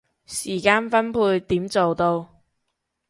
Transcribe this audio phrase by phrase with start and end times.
[0.25, 2.27] 時間分配點做到